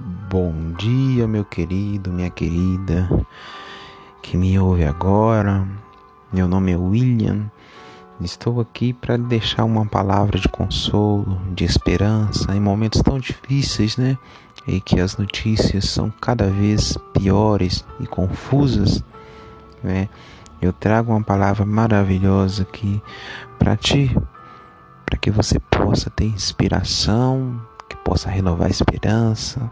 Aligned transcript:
Bom 0.00 0.72
dia, 0.78 1.28
meu 1.28 1.44
querido, 1.44 2.10
minha 2.10 2.30
querida, 2.30 3.06
que 4.22 4.38
me 4.38 4.58
ouve 4.58 4.84
agora. 4.84 5.68
Meu 6.32 6.48
nome 6.48 6.72
é 6.72 6.76
William. 6.76 7.50
Estou 8.18 8.58
aqui 8.58 8.94
para 8.94 9.18
deixar 9.18 9.64
uma 9.64 9.84
palavra 9.84 10.38
de 10.38 10.48
consolo, 10.48 11.38
de 11.54 11.64
esperança 11.64 12.54
em 12.54 12.60
momentos 12.60 13.02
tão 13.02 13.18
difíceis, 13.18 13.98
né? 13.98 14.16
E 14.66 14.80
que 14.80 14.98
as 14.98 15.18
notícias 15.18 15.90
são 15.90 16.10
cada 16.22 16.48
vez 16.48 16.96
piores 17.12 17.84
e 18.00 18.06
confusas, 18.06 19.04
né? 19.84 20.08
Eu 20.62 20.72
trago 20.72 21.12
uma 21.12 21.22
palavra 21.22 21.66
maravilhosa 21.66 22.62
aqui 22.62 23.02
para 23.58 23.76
ti, 23.76 24.16
para 25.04 25.18
que 25.18 25.30
você 25.30 25.58
possa 25.58 26.08
ter 26.08 26.24
inspiração, 26.24 27.60
que 27.90 27.96
possa 27.96 28.30
renovar 28.30 28.68
a 28.68 28.70
esperança, 28.70 29.70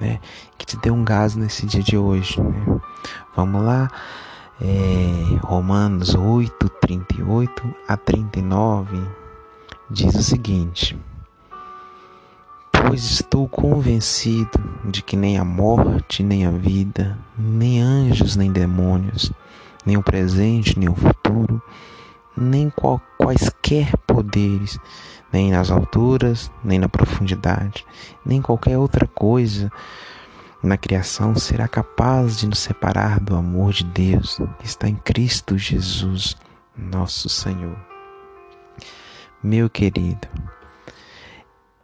né? 0.00 0.20
Que 0.56 0.66
te 0.66 0.76
dê 0.78 0.90
um 0.90 1.04
gás 1.04 1.36
nesse 1.36 1.66
dia 1.66 1.82
de 1.82 1.96
hoje. 1.96 2.40
Né? 2.40 2.80
Vamos 3.36 3.62
lá. 3.62 3.90
É, 4.60 5.38
Romanos 5.42 6.14
8, 6.14 6.68
38 6.80 7.74
a 7.88 7.96
39 7.96 9.00
diz 9.90 10.14
o 10.14 10.22
seguinte: 10.22 10.98
Pois 12.70 13.04
estou 13.04 13.48
convencido 13.48 14.58
de 14.84 15.02
que 15.02 15.16
nem 15.16 15.38
a 15.38 15.44
morte, 15.44 16.22
nem 16.22 16.46
a 16.46 16.50
vida, 16.50 17.18
nem 17.38 17.80
anjos, 17.80 18.36
nem 18.36 18.52
demônios, 18.52 19.32
nem 19.84 19.96
o 19.96 20.02
presente, 20.02 20.78
nem 20.78 20.88
o 20.88 20.94
futuro, 20.94 21.62
nem 22.36 22.70
qual, 22.70 23.00
quaisquer 23.18 23.96
poderes, 24.06 24.78
nem 25.32 25.50
nas 25.50 25.70
alturas, 25.70 26.50
nem 26.64 26.78
na 26.78 26.88
profundidade, 26.88 27.84
nem 28.24 28.40
qualquer 28.40 28.78
outra 28.78 29.06
coisa 29.06 29.70
na 30.62 30.76
criação 30.76 31.34
será 31.36 31.66
capaz 31.66 32.38
de 32.38 32.46
nos 32.46 32.58
separar 32.58 33.18
do 33.18 33.34
amor 33.34 33.72
de 33.72 33.84
Deus 33.84 34.38
que 34.58 34.66
está 34.66 34.88
em 34.88 34.96
Cristo 34.96 35.56
Jesus, 35.56 36.36
nosso 36.76 37.28
Senhor. 37.28 37.78
Meu 39.42 39.70
querido, 39.70 40.28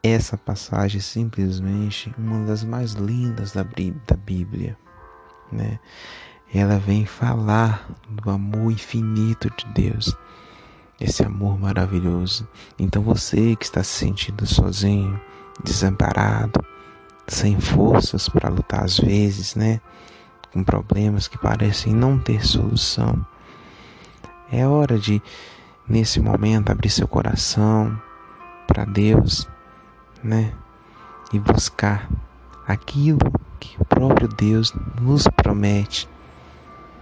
essa 0.03 0.37
passagem 0.37 0.99
é 0.99 1.03
simplesmente 1.03 2.15
uma 2.19 2.45
das 2.45 2.63
mais 2.63 2.93
lindas 2.93 3.53
da 3.53 3.65
Bíblia, 3.65 4.77
né? 5.51 5.79
Ela 6.55 6.79
vem 6.79 7.05
falar 7.05 7.89
do 8.09 8.31
amor 8.31 8.73
infinito 8.73 9.51
de 9.51 9.67
Deus 9.75 10.17
esse 11.01 11.23
amor 11.23 11.59
maravilhoso. 11.59 12.49
Então 12.79 13.03
você 13.03 13.55
que 13.57 13.65
está 13.65 13.83
se 13.83 13.91
sentindo 13.91 14.47
sozinho, 14.47 15.21
desamparado, 15.63 16.65
sem 17.27 17.61
forças 17.61 18.29
para 18.29 18.49
lutar 18.49 18.85
às 18.85 18.99
vezes, 18.99 19.55
né? 19.55 19.81
Com 20.53 20.65
problemas 20.65 21.29
que 21.29 21.39
parecem 21.39 21.95
não 21.95 22.19
ter 22.19 22.45
solução. 22.47 23.25
É 24.51 24.67
hora 24.67 24.99
de, 24.99 25.21
nesse 25.89 26.21
momento, 26.21 26.71
abrir 26.71 26.91
seu 26.91 27.09
coração 27.09 28.01
para 28.67 28.85
Deus, 28.85 29.47
né? 30.23 30.53
E 31.33 31.39
buscar 31.39 32.09
aquilo 32.67 33.19
que 33.59 33.77
o 33.81 33.85
próprio 33.85 34.29
Deus 34.29 34.73
nos 35.01 35.25
promete, 35.37 36.09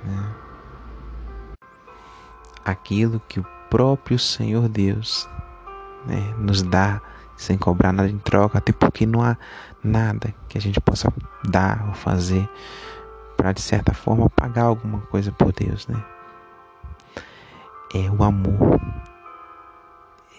né? 0.05 0.34
Aquilo 2.64 3.20
que 3.28 3.41
o 3.41 3.47
próprio 3.69 4.19
Senhor 4.19 4.69
Deus 4.69 5.28
né, 6.06 6.34
nos 6.38 6.62
dá 6.62 7.00
sem 7.36 7.58
cobrar 7.58 7.92
nada 7.92 8.08
em 8.08 8.18
troca, 8.18 8.58
até 8.58 8.73
porque 8.73 9.06
não 9.06 9.23
há 9.23 9.36
nada 9.83 10.33
que 10.48 10.56
a 10.56 10.61
gente 10.61 10.80
possa 10.80 11.12
dar 11.45 11.84
ou 11.89 11.95
fazer 11.95 12.48
para 13.36 13.52
de 13.52 13.61
certa 13.61 13.92
forma 13.92 14.30
pagar 14.30 14.64
alguma 14.64 15.01
coisa 15.01 15.33
por 15.33 15.52
Deus, 15.52 15.86
né? 15.89 16.02
É 17.92 18.11
o 18.11 18.24
amor, 18.24 18.80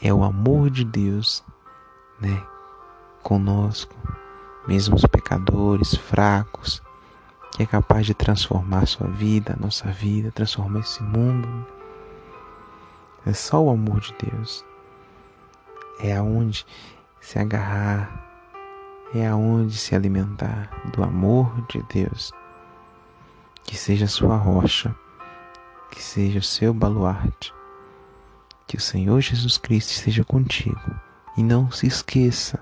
é 0.01 0.13
o 0.13 0.23
amor 0.23 0.69
de 0.69 0.83
Deus, 0.83 1.43
né, 2.19 2.43
conosco, 3.23 3.95
mesmo 4.67 4.95
os 4.95 5.05
pecadores, 5.05 5.95
fracos, 5.95 6.81
que 7.55 7.63
é 7.63 7.65
capaz 7.65 8.05
de 8.05 8.13
transformar 8.13 8.85
sua 8.85 9.07
vida, 9.07 9.53
a 9.53 9.63
nossa 9.63 9.89
vida, 9.89 10.29
transformar 10.29 10.81
esse 10.81 11.01
mundo 11.01 11.65
é 13.25 13.31
só 13.31 13.63
o 13.63 13.69
amor 13.69 14.01
de 14.01 14.13
Deus. 14.29 14.61
É 16.01 16.17
aonde 16.17 16.65
se 17.21 17.39
agarrar, 17.39 18.27
é 19.13 19.25
aonde 19.25 19.77
se 19.77 19.95
alimentar 19.95 20.69
do 20.93 21.01
amor 21.01 21.49
de 21.69 21.81
Deus. 21.83 22.33
Que 23.63 23.77
seja 23.77 24.05
sua 24.05 24.35
rocha, 24.35 24.93
que 25.89 26.03
seja 26.03 26.39
o 26.39 26.43
seu 26.43 26.73
baluarte. 26.73 27.53
Que 28.67 28.75
o 28.75 28.81
Senhor 28.81 29.21
Jesus 29.21 29.57
Cristo 29.57 29.91
esteja 29.91 30.25
contigo 30.25 30.93
e 31.37 31.41
não 31.41 31.71
se 31.71 31.87
esqueça 31.87 32.61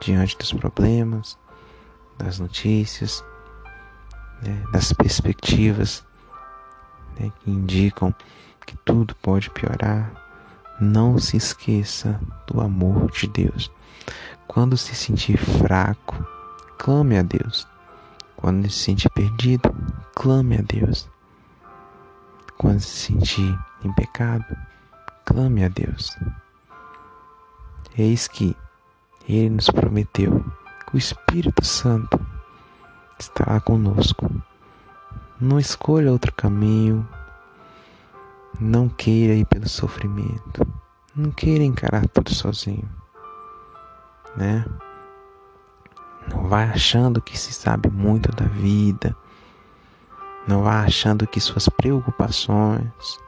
diante 0.00 0.36
dos 0.36 0.52
problemas, 0.52 1.38
das 2.18 2.40
notícias, 2.40 3.24
né, 4.44 4.62
das 4.70 4.92
perspectivas 4.92 6.04
né, 7.18 7.32
que 7.40 7.50
indicam 7.50 8.14
que 8.66 8.76
tudo 8.78 9.14
pode 9.16 9.50
piorar, 9.50 10.12
não 10.80 11.18
se 11.18 11.36
esqueça 11.36 12.20
do 12.46 12.60
amor 12.60 13.10
de 13.10 13.26
Deus. 13.28 13.70
Quando 14.46 14.76
se 14.76 14.94
sentir 14.94 15.38
fraco, 15.38 16.14
clame 16.78 17.18
a 17.18 17.22
Deus. 17.22 17.66
Quando 18.36 18.68
se 18.68 18.78
sentir 18.78 19.10
perdido, 19.10 19.74
clame 20.14 20.58
a 20.58 20.62
Deus. 20.62 21.08
Quando 22.58 22.80
se 22.80 23.06
sentir 23.06 23.58
em 23.82 23.92
pecado, 23.92 24.44
clame 25.24 25.64
a 25.64 25.68
Deus. 25.68 26.16
Eis 27.96 28.28
que 28.28 28.56
Ele 29.28 29.50
nos 29.50 29.70
prometeu 29.70 30.44
o 30.92 30.96
Espírito 30.96 31.64
Santo 31.64 32.23
estará 33.18 33.60
conosco. 33.60 34.30
Não 35.40 35.58
escolha 35.58 36.12
outro 36.12 36.32
caminho, 36.32 37.06
não 38.60 38.88
queira 38.88 39.34
ir 39.34 39.44
pelo 39.46 39.68
sofrimento. 39.68 40.66
Não 41.14 41.30
queira 41.30 41.64
encarar 41.64 42.06
tudo 42.08 42.32
sozinho. 42.32 42.88
Né? 44.36 44.64
Não 46.28 46.48
vá 46.48 46.64
achando 46.64 47.20
que 47.20 47.38
se 47.38 47.52
sabe 47.52 47.90
muito 47.90 48.30
da 48.34 48.46
vida. 48.46 49.16
Não 50.46 50.62
vá 50.62 50.80
achando 50.80 51.26
que 51.26 51.40
suas 51.40 51.68
preocupações 51.68 53.18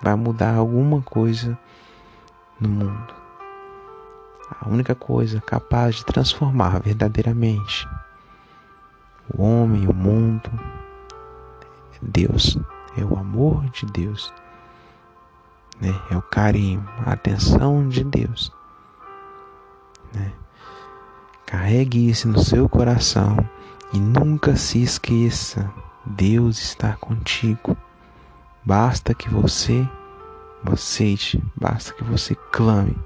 vai 0.00 0.14
mudar 0.14 0.54
alguma 0.54 1.02
coisa 1.02 1.58
no 2.60 2.68
mundo. 2.68 3.14
A 4.60 4.68
única 4.68 4.94
coisa 4.94 5.40
capaz 5.40 5.96
de 5.96 6.04
transformar 6.04 6.80
verdadeiramente 6.80 7.86
o 9.34 9.42
homem, 9.42 9.86
o 9.86 9.94
mundo, 9.94 10.50
Deus, 12.00 12.58
é 12.96 13.04
o 13.04 13.18
amor 13.18 13.68
de 13.70 13.86
Deus 13.86 14.32
né? 15.80 15.94
É 16.10 16.16
o 16.16 16.22
carinho, 16.22 16.86
a 17.04 17.12
atenção 17.12 17.88
de 17.88 18.04
Deus. 18.04 18.52
Né? 20.12 20.32
Carregue 21.46 22.08
isso 22.08 22.28
no 22.28 22.38
seu 22.42 22.68
coração 22.68 23.36
e 23.92 23.98
nunca 23.98 24.56
se 24.56 24.82
esqueça: 24.82 25.70
Deus 26.04 26.58
está 26.58 26.94
contigo. 26.96 27.76
Basta 28.64 29.14
que 29.14 29.30
você 29.30 29.86
aceite, 30.64 31.42
basta 31.56 31.94
que 31.94 32.04
você 32.04 32.34
clame. 32.52 32.96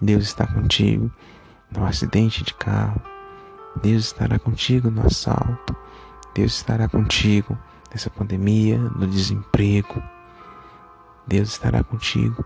Deus 0.00 0.24
está 0.24 0.46
contigo 0.46 1.10
no 1.72 1.84
acidente 1.84 2.44
de 2.44 2.54
carro. 2.54 3.00
Deus 3.82 4.06
estará 4.06 4.38
contigo 4.38 4.90
no 4.90 5.06
assalto. 5.06 5.76
Deus 6.34 6.56
estará 6.56 6.88
contigo 6.88 7.56
nessa 7.90 8.10
pandemia, 8.10 8.78
no 8.78 9.06
desemprego. 9.06 10.02
Deus 11.26 11.50
estará 11.50 11.82
contigo 11.82 12.44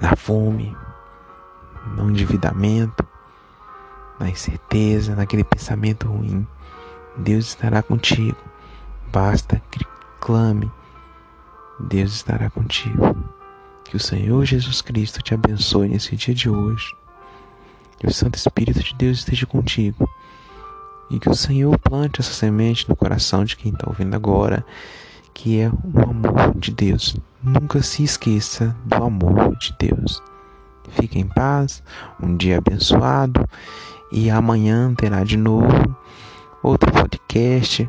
na 0.00 0.16
fome, 0.16 0.76
no 1.96 2.10
endividamento, 2.10 3.06
na 4.18 4.28
incerteza, 4.28 5.14
naquele 5.14 5.44
pensamento 5.44 6.08
ruim. 6.08 6.46
Deus 7.16 7.48
estará 7.48 7.82
contigo. 7.82 8.38
Basta 9.12 9.60
que 9.70 9.84
clame. 10.20 10.70
Deus 11.78 12.14
estará 12.14 12.50
contigo. 12.50 13.14
Que 13.84 13.96
o 13.96 14.00
Senhor 14.00 14.44
Jesus 14.44 14.80
Cristo 14.80 15.22
te 15.22 15.34
abençoe 15.34 15.88
nesse 15.88 16.16
dia 16.16 16.34
de 16.34 16.48
hoje. 16.48 16.94
Que 17.98 18.06
o 18.06 18.12
Santo 18.12 18.36
Espírito 18.36 18.82
de 18.82 18.94
Deus 18.94 19.18
esteja 19.18 19.46
contigo. 19.46 20.08
E 21.10 21.18
que 21.18 21.28
o 21.28 21.34
Senhor 21.34 21.78
plante 21.78 22.20
essa 22.20 22.32
semente 22.32 22.88
no 22.88 22.96
coração 22.96 23.44
de 23.44 23.56
quem 23.56 23.72
está 23.72 23.88
ouvindo 23.88 24.14
agora 24.14 24.64
que 25.34 25.60
é 25.60 25.68
o 25.68 26.00
amor 26.08 26.54
de 26.56 26.70
Deus. 26.70 27.16
Nunca 27.42 27.82
se 27.82 28.04
esqueça 28.04 28.74
do 28.86 29.02
amor 29.02 29.54
de 29.56 29.74
Deus. 29.78 30.22
Fique 30.90 31.18
em 31.18 31.26
paz, 31.26 31.82
um 32.22 32.36
dia 32.36 32.58
abençoado 32.58 33.46
e 34.12 34.30
amanhã 34.30 34.94
terá 34.94 35.24
de 35.24 35.36
novo 35.36 35.96
outro 36.62 36.90
podcast 36.92 37.88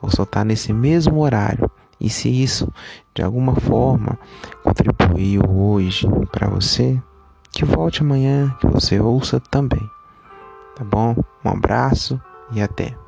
ou 0.00 0.10
soltar 0.10 0.44
nesse 0.44 0.72
mesmo 0.72 1.20
horário. 1.20 1.68
E 2.00 2.08
se 2.08 2.28
isso 2.28 2.72
de 3.14 3.22
alguma 3.22 3.56
forma 3.56 4.18
contribuiu 4.62 5.42
hoje 5.48 6.06
para 6.30 6.48
você, 6.48 7.00
que 7.54 7.64
volte 7.64 8.02
amanhã, 8.02 8.54
que 8.60 8.66
você 8.66 9.00
ouça 9.00 9.40
também. 9.40 9.90
Tá 10.76 10.84
bom? 10.84 11.14
Um 11.44 11.48
abraço 11.48 12.20
e 12.52 12.60
até. 12.60 13.03